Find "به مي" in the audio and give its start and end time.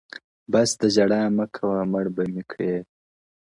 2.15-2.43